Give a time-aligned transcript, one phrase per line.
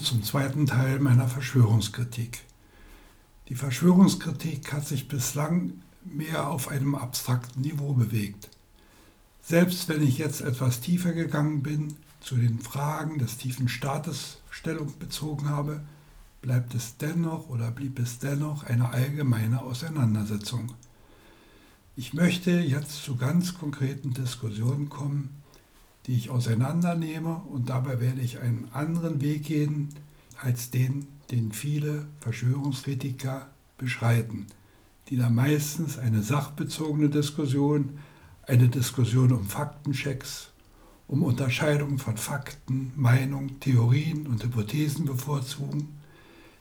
[0.00, 2.40] zum zweiten Teil meiner Verschwörungskritik.
[3.48, 5.74] Die Verschwörungskritik hat sich bislang
[6.04, 8.50] mehr auf einem abstrakten Niveau bewegt.
[9.42, 14.98] Selbst wenn ich jetzt etwas tiefer gegangen bin, zu den Fragen des tiefen Staates Stellung
[14.98, 15.80] bezogen habe,
[16.42, 20.74] bleibt es dennoch oder blieb es dennoch eine allgemeine Auseinandersetzung.
[21.96, 25.37] Ich möchte jetzt zu ganz konkreten Diskussionen kommen,
[26.08, 29.90] die ich auseinandernehme und dabei werde ich einen anderen Weg gehen
[30.42, 34.46] als den, den viele Verschwörungskritiker beschreiten,
[35.08, 37.98] die da meistens eine sachbezogene Diskussion,
[38.46, 40.48] eine Diskussion um Faktenchecks,
[41.08, 45.88] um Unterscheidung von Fakten, Meinung, Theorien und Hypothesen bevorzugen.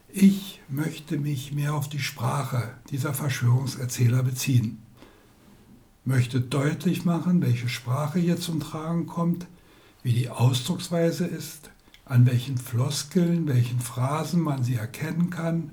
[0.10, 4.84] Ich möchte mich mehr auf die Sprache dieser Verschwörungserzähler beziehen
[6.08, 9.46] möchte deutlich machen, welche Sprache hier zum Tragen kommt,
[10.04, 11.70] wie die Ausdrucksweise ist,
[12.06, 15.72] an welchen Floskeln, welchen Phrasen man sie erkennen kann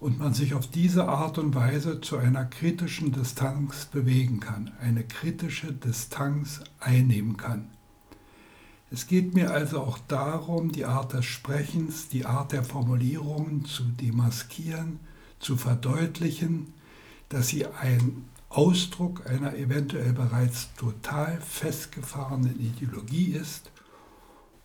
[0.00, 5.04] und man sich auf diese Art und Weise zu einer kritischen Distanz bewegen kann, eine
[5.04, 7.68] kritische Distanz einnehmen kann.
[8.90, 13.82] Es geht mir also auch darum, die Art des Sprechens, die Art der Formulierungen zu
[13.82, 15.00] demaskieren,
[15.40, 16.72] zu verdeutlichen,
[17.28, 23.72] dass sie ein Ausdruck einer eventuell bereits total festgefahrenen Ideologie ist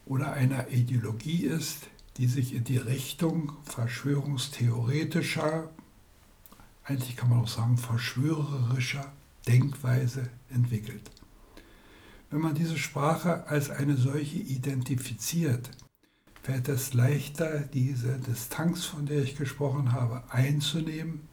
[0.05, 1.87] oder einer Ideologie ist,
[2.17, 5.71] die sich in die Richtung verschwörungstheoretischer,
[6.83, 9.11] eigentlich kann man auch sagen verschwörerischer
[9.47, 11.09] Denkweise entwickelt.
[12.29, 15.71] Wenn man diese Sprache als eine solche identifiziert,
[16.43, 21.28] fällt es leichter, diese Distanz, von der ich gesprochen habe, einzunehmen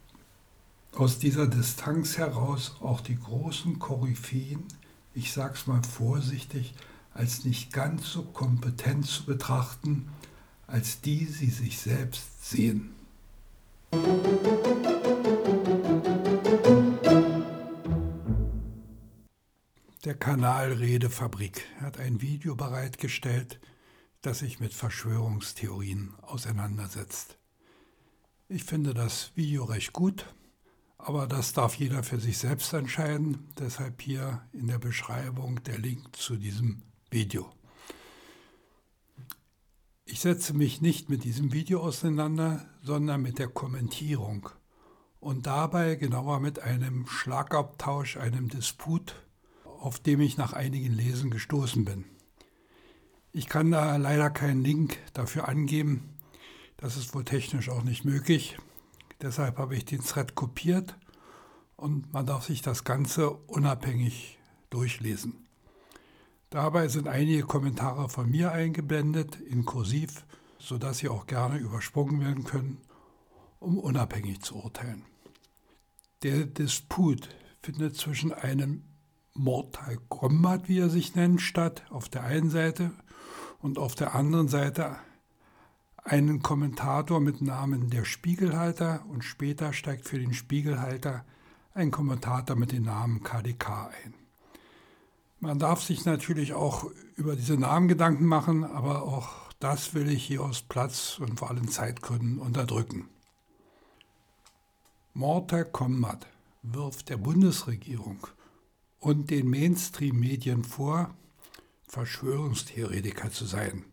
[0.96, 4.64] aus dieser Distanz heraus auch die großen Koryphäen,
[5.14, 6.74] ich sage es mal vorsichtig,
[7.12, 10.08] als nicht ganz so kompetent zu betrachten,
[10.66, 12.94] als die sie sich selbst sehen.
[20.04, 23.60] Der Kanal Redefabrik hat ein Video bereitgestellt,
[24.22, 27.38] das sich mit Verschwörungstheorien auseinandersetzt.
[28.48, 30.26] Ich finde das Video recht gut
[30.98, 33.48] aber das darf jeder für sich selbst entscheiden.
[33.58, 37.50] Deshalb hier in der Beschreibung der Link zu diesem Video.
[40.04, 44.48] Ich setze mich nicht mit diesem Video auseinander, sondern mit der Kommentierung
[45.20, 49.16] und dabei genauer mit einem Schlagabtausch, einem Disput,
[49.64, 52.04] auf dem ich nach einigen Lesen gestoßen bin.
[53.32, 56.14] Ich kann da leider keinen Link dafür angeben.
[56.76, 58.56] Das ist wohl technisch auch nicht möglich.
[59.22, 60.96] Deshalb habe ich den Thread kopiert
[61.76, 64.38] und man darf sich das Ganze unabhängig
[64.70, 65.46] durchlesen.
[66.50, 70.24] Dabei sind einige Kommentare von mir eingeblendet in Kursiv,
[70.58, 72.78] sodass sie auch gerne übersprungen werden können,
[73.58, 75.04] um unabhängig zu urteilen.
[76.22, 77.28] Der Disput
[77.62, 78.84] findet zwischen einem
[79.34, 82.92] Mortal Kombat, wie er sich nennt, statt, auf der einen Seite
[83.60, 84.96] und auf der anderen Seite
[86.06, 91.24] einen Kommentator mit Namen der Spiegelhalter und später steigt für den Spiegelhalter
[91.74, 94.14] ein Kommentator mit dem Namen KDK ein.
[95.40, 100.24] Man darf sich natürlich auch über diese Namen Gedanken machen, aber auch das will ich
[100.24, 103.08] hier aus Platz und vor allem Zeitgründen unterdrücken.
[105.12, 106.26] Mortal Kombat
[106.62, 108.26] wirft der Bundesregierung
[109.00, 111.14] und den Mainstream-Medien vor,
[111.88, 113.84] Verschwörungstheoretiker zu sein,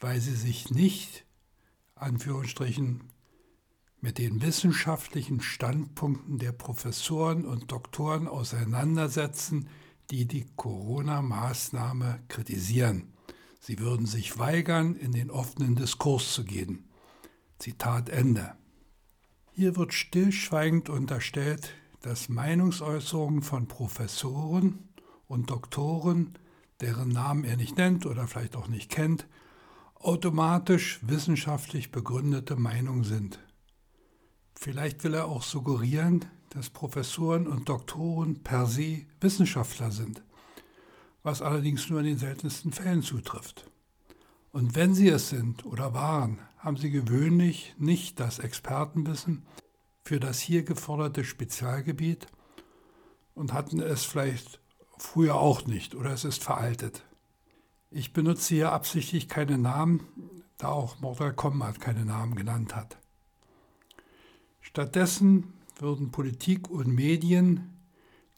[0.00, 1.25] weil sie sich nicht
[1.96, 3.02] Anführungsstrichen,
[4.00, 9.68] mit den wissenschaftlichen Standpunkten der Professoren und Doktoren auseinandersetzen,
[10.10, 13.12] die die Corona-Maßnahme kritisieren.
[13.58, 16.88] Sie würden sich weigern, in den offenen Diskurs zu gehen.
[17.58, 18.54] Zitat Ende.
[19.52, 24.90] Hier wird stillschweigend unterstellt, dass Meinungsäußerungen von Professoren
[25.26, 26.38] und Doktoren,
[26.80, 29.26] deren Namen er nicht nennt oder vielleicht auch nicht kennt,
[30.00, 33.38] automatisch wissenschaftlich begründete Meinung sind.
[34.54, 40.22] Vielleicht will er auch suggerieren, dass Professoren und Doktoren per se Wissenschaftler sind,
[41.22, 43.70] was allerdings nur in den seltensten Fällen zutrifft.
[44.52, 49.46] Und wenn sie es sind oder waren, haben sie gewöhnlich nicht das Expertenwissen
[50.02, 52.26] für das hier geforderte Spezialgebiet
[53.34, 54.60] und hatten es vielleicht
[54.98, 57.05] früher auch nicht oder es ist veraltet.
[57.90, 60.00] Ich benutze hier absichtlich keine Namen,
[60.58, 62.98] da auch Mortal Kombat keine Namen genannt hat.
[64.60, 67.78] Stattdessen würden Politik und Medien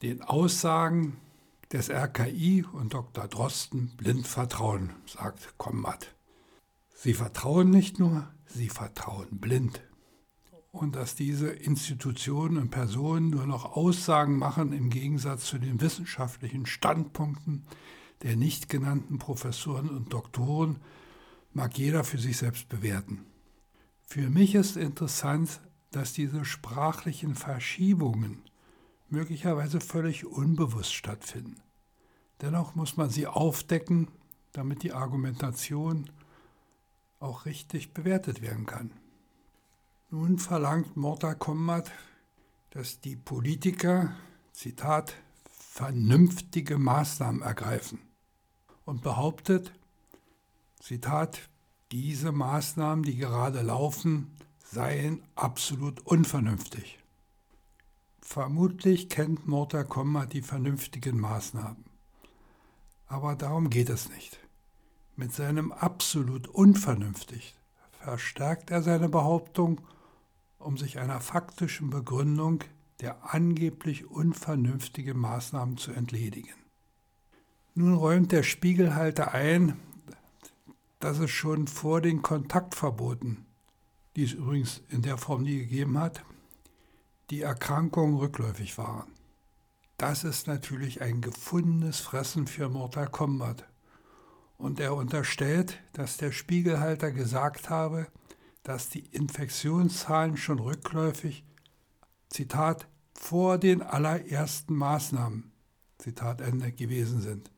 [0.01, 1.17] den Aussagen
[1.71, 3.27] des RKI und Dr.
[3.27, 6.15] Drosten blind vertrauen, sagt Kombat.
[6.93, 9.81] Sie vertrauen nicht nur, sie vertrauen blind.
[10.71, 16.65] Und dass diese Institutionen und Personen nur noch Aussagen machen im Gegensatz zu den wissenschaftlichen
[16.67, 17.65] Standpunkten
[18.23, 20.77] der nicht genannten Professoren und Doktoren,
[21.53, 23.25] mag jeder für sich selbst bewerten.
[24.03, 25.61] Für mich ist interessant,
[25.91, 28.41] dass diese sprachlichen Verschiebungen
[29.07, 31.61] möglicherweise völlig unbewusst stattfinden.
[32.41, 34.07] Dennoch muss man sie aufdecken,
[34.51, 36.09] damit die Argumentation
[37.19, 38.91] auch richtig bewertet werden kann.
[40.09, 41.91] Nun verlangt Morta Kommat,
[42.71, 44.15] dass die Politiker,
[44.53, 45.15] Zitat,
[45.49, 47.99] vernünftige Maßnahmen ergreifen
[48.89, 49.71] und behauptet,
[50.79, 51.47] Zitat,
[51.91, 56.97] diese Maßnahmen, die gerade laufen, seien absolut unvernünftig.
[58.19, 61.85] Vermutlich kennt Morta Komma die vernünftigen Maßnahmen.
[63.07, 64.39] Aber darum geht es nicht.
[65.15, 67.55] Mit seinem absolut unvernünftig
[67.91, 69.81] verstärkt er seine Behauptung,
[70.57, 72.63] um sich einer faktischen Begründung
[73.01, 76.58] der angeblich unvernünftigen Maßnahmen zu entledigen.
[77.75, 79.79] Nun räumt der Spiegelhalter ein,
[80.99, 83.45] dass es schon vor den Kontaktverboten,
[84.15, 86.23] die es übrigens in der Form nie gegeben hat,
[87.29, 89.11] die Erkrankungen rückläufig waren.
[89.97, 93.65] Das ist natürlich ein gefundenes Fressen für Mortal Kombat.
[94.57, 98.07] Und er unterstellt, dass der Spiegelhalter gesagt habe,
[98.63, 101.45] dass die Infektionszahlen schon rückläufig,
[102.29, 105.51] Zitat, vor den allerersten Maßnahmen,
[105.97, 107.51] Zitat Ende, gewesen sind.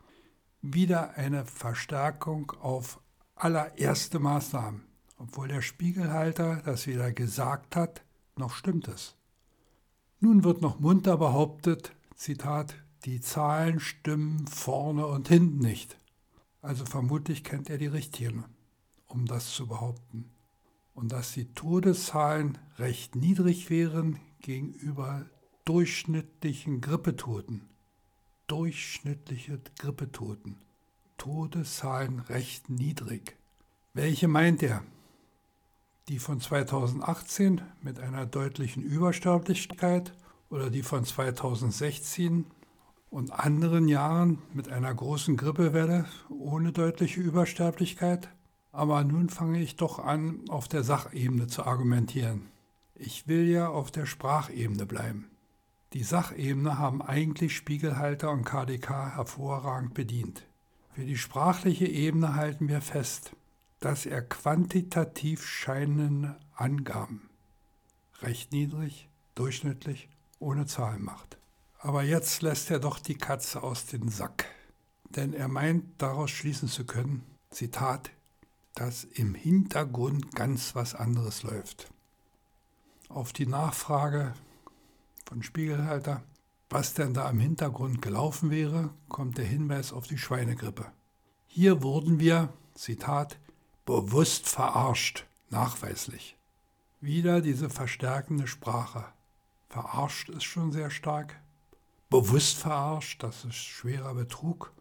[0.62, 3.00] Wieder eine Verstärkung auf
[3.34, 4.84] allererste Maßnahmen,
[5.18, 8.04] obwohl der Spiegelhalter das weder gesagt hat,
[8.36, 9.16] noch stimmt es.
[10.20, 12.76] Nun wird noch munter behauptet, Zitat,
[13.06, 15.98] die Zahlen stimmen vorne und hinten nicht.
[16.62, 18.44] Also vermutlich kennt er die Richtlinie,
[19.08, 20.30] um das zu behaupten.
[20.94, 25.26] Und dass die Todeszahlen recht niedrig wären gegenüber
[25.66, 27.68] durchschnittlichen Grippetoten.
[28.52, 30.58] Durchschnittliche Grippetoten.
[31.16, 33.38] Todeszahlen recht niedrig.
[33.94, 34.84] Welche meint er?
[36.10, 40.14] Die von 2018 mit einer deutlichen Übersterblichkeit
[40.50, 42.46] oder die von 2016
[43.10, 48.28] und anderen Jahren mit einer großen Grippewelle ohne deutliche Übersterblichkeit?
[48.74, 52.50] Aber nun fange ich doch an, auf der Sachebene zu argumentieren.
[52.96, 55.32] Ich will ja auf der Sprachebene bleiben.
[55.94, 60.48] Die Sachebene haben eigentlich Spiegelhalter und KDK hervorragend bedient.
[60.94, 63.36] Für die sprachliche Ebene halten wir fest,
[63.80, 67.30] dass er quantitativ scheinende Angaben
[68.22, 70.10] recht niedrig, durchschnittlich,
[70.40, 71.38] ohne Zahlen macht.
[71.80, 74.46] Aber jetzt lässt er doch die Katze aus dem Sack,
[75.10, 78.12] denn er meint daraus schließen zu können, Zitat,
[78.76, 81.92] dass im Hintergrund ganz was anderes läuft.
[83.10, 84.34] Auf die Nachfrage
[85.32, 86.24] von Spiegelhalter,
[86.70, 90.92] was denn da im Hintergrund gelaufen wäre, kommt der Hinweis auf die Schweinegrippe.
[91.48, 93.40] Hier wurden wir, Zitat,
[93.86, 96.36] bewusst verarscht, nachweislich.
[97.00, 99.06] Wieder diese verstärkende Sprache.
[99.70, 101.40] Verarscht ist schon sehr stark.
[102.10, 104.74] Bewusst verarscht, das ist schwerer Betrug.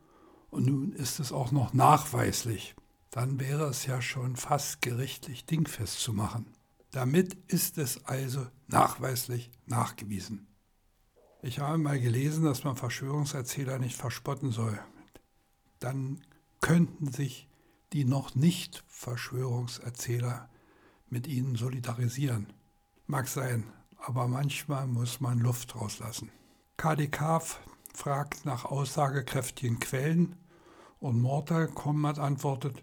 [0.51, 2.75] Und nun ist es auch noch nachweislich.
[3.13, 6.47] Dann wäre es ja schon fast gerichtlich dingfest zu machen.
[6.91, 10.47] Damit ist es also nachweislich nachgewiesen.
[11.43, 14.79] Ich habe mal gelesen, dass man Verschwörungserzähler nicht verspotten soll.
[15.79, 16.21] Dann
[16.61, 17.49] könnten sich
[17.93, 20.49] die noch nicht Verschwörungserzähler
[21.09, 22.53] mit ihnen solidarisieren.
[23.07, 26.31] Mag sein, aber manchmal muss man Luft rauslassen.
[26.77, 27.43] KDK
[27.95, 30.37] fragt nach aussagekräftigen Quellen
[31.01, 32.83] und Mortal Kombat antwortet,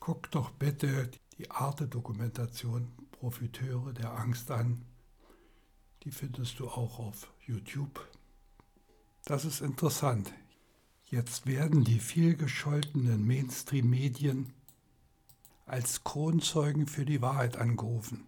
[0.00, 4.84] guck doch bitte die Arte-Dokumentation Profiteure der Angst an
[6.04, 8.06] die findest du auch auf YouTube.
[9.24, 10.32] Das ist interessant.
[11.06, 14.52] Jetzt werden die vielgescholtenen Mainstream-Medien
[15.66, 18.26] als Kronzeugen für die Wahrheit angerufen.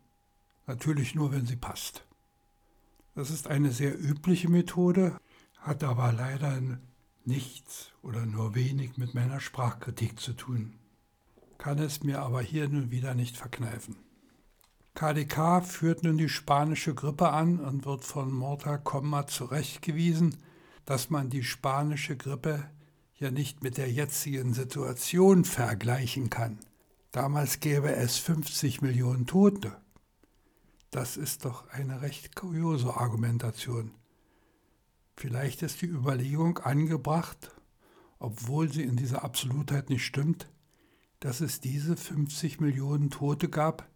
[0.67, 2.07] Natürlich nur, wenn sie passt.
[3.15, 5.19] Das ist eine sehr übliche Methode,
[5.59, 6.79] hat aber leider
[7.25, 10.75] nichts oder nur wenig mit meiner Sprachkritik zu tun.
[11.59, 13.97] Kann es mir aber hier nun wieder nicht verkneifen.
[14.95, 20.37] KDK führt nun die spanische Grippe an und wird von Morta Komma zurechtgewiesen,
[20.87, 22.65] dass man die spanische Grippe
[23.19, 26.59] ja nicht mit der jetzigen Situation vergleichen kann.
[27.13, 29.77] Damals gäbe es 50 Millionen Tote.
[30.91, 33.93] Das ist doch eine recht kuriose Argumentation.
[35.15, 37.51] Vielleicht ist die Überlegung angebracht,
[38.19, 40.49] obwohl sie in dieser Absolutheit nicht stimmt,
[41.21, 43.89] dass es diese 50 Millionen Tote gab,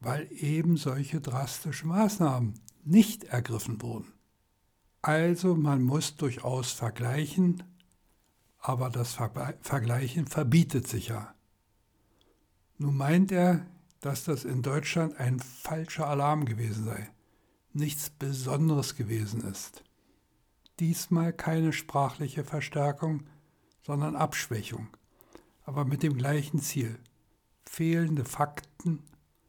[0.00, 2.54] weil eben solche drastischen Maßnahmen
[2.84, 4.12] nicht ergriffen wurden.
[5.02, 7.62] Also man muss durchaus vergleichen,
[8.58, 11.34] aber das Vergleichen verbietet sich ja.
[12.78, 13.66] Nun meint er,
[14.00, 17.08] dass das in Deutschland ein falscher Alarm gewesen sei,
[17.72, 19.82] nichts Besonderes gewesen ist.
[20.78, 23.24] Diesmal keine sprachliche Verstärkung,
[23.82, 24.88] sondern Abschwächung,
[25.66, 26.98] aber mit dem gleichen Ziel.
[27.68, 29.02] Fehlende Fakten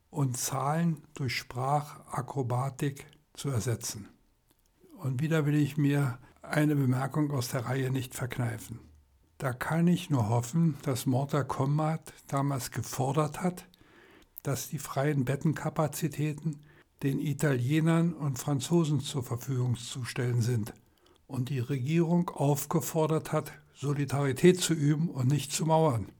[0.10, 4.10] und Zahlen durch Sprachakrobatik zu ersetzen.
[4.98, 8.80] Und wieder will ich mir eine Bemerkung aus der Reihe nicht verkneifen.
[9.38, 13.68] Da kann ich nur hoffen, dass Morta Kommat damals gefordert hat,
[14.42, 16.64] dass die freien Bettenkapazitäten
[17.04, 20.74] den Italienern und Franzosen zur Verfügung zu stellen sind
[21.28, 26.12] und die Regierung aufgefordert hat, Solidarität zu üben und nicht zu mauern.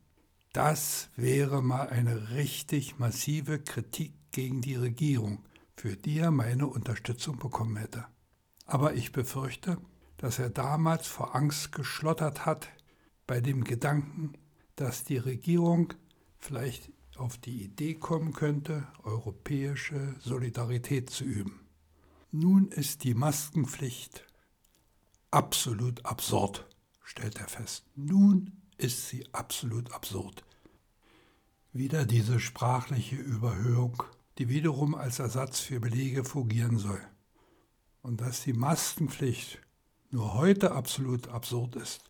[0.54, 5.44] Das wäre mal eine richtig massive Kritik gegen die Regierung,
[5.76, 8.06] für die er meine Unterstützung bekommen hätte.
[8.66, 9.80] Aber ich befürchte,
[10.18, 12.70] dass er damals vor Angst geschlottert hat
[13.26, 14.34] bei dem Gedanken,
[14.76, 15.96] dass die Regierung
[16.38, 21.62] vielleicht auf die Idee kommen könnte, europäische Solidarität zu üben.
[22.32, 24.28] Nun ist die Maskenpflicht
[25.32, 26.67] absolut absurd,
[27.08, 27.86] stellt er fest.
[27.96, 30.44] Nun ist sie absolut absurd.
[31.72, 34.04] Wieder diese sprachliche Überhöhung,
[34.38, 37.02] die wiederum als Ersatz für Belege fungieren soll.
[38.02, 39.60] Und dass die Maskenpflicht
[40.12, 42.04] nur heute absolut absurd ist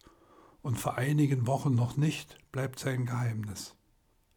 [0.64, 3.76] und vor einigen Wochen noch nicht, bleibt sein Geheimnis.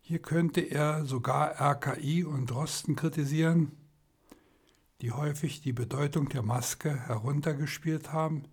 [0.01, 3.73] Hier könnte er sogar RKI und Drosten kritisieren,
[5.01, 8.45] die häufig die Bedeutung der Maske heruntergespielt haben,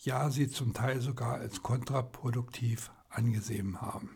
[0.00, 4.10] ja sie zum Teil sogar als kontraproduktiv angesehen haben.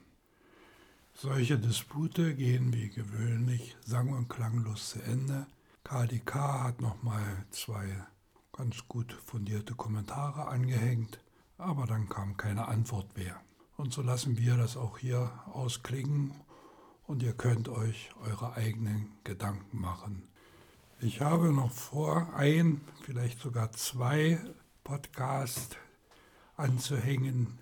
[1.14, 5.46] Solche Dispute gehen wie gewöhnlich sang- und klanglos zu Ende.
[5.84, 8.04] KDK hat nochmal zwei
[8.52, 11.20] ganz gut fundierte Kommentare angehängt,
[11.58, 13.40] aber dann kam keine Antwort mehr.
[13.76, 16.34] Und so lassen wir das auch hier ausklingen
[17.06, 20.22] und ihr könnt euch eure eigenen Gedanken machen.
[21.00, 24.38] Ich habe noch vor, ein, vielleicht sogar zwei
[24.90, 25.76] Podcasts
[26.56, 27.60] anzuhängen,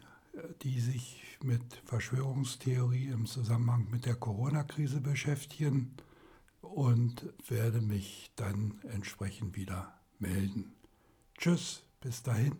[0.62, 5.94] die sich mit Verschwörungstheorie im Zusammenhang mit der Corona-Krise beschäftigen
[6.62, 10.72] und werde mich dann entsprechend wieder melden.
[11.36, 12.56] Tschüss, bis dahin.